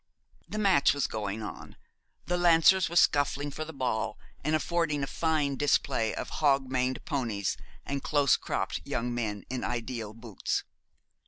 The 0.49 0.57
match 0.57 0.95
was 0.95 1.05
going 1.05 1.43
on. 1.43 1.75
The 2.25 2.35
Lancers 2.35 2.89
were 2.89 2.95
scuffling 2.95 3.51
for 3.51 3.63
the 3.63 3.71
ball, 3.71 4.17
and 4.43 4.55
affording 4.55 5.03
a 5.03 5.05
fine 5.05 5.57
display 5.57 6.15
of 6.15 6.29
hog 6.41 6.71
maned 6.71 7.05
ponies 7.05 7.55
and 7.85 8.01
close 8.01 8.35
cropped 8.35 8.81
young 8.83 9.13
men 9.13 9.43
in 9.51 9.63
ideal 9.63 10.15
boots. 10.15 10.63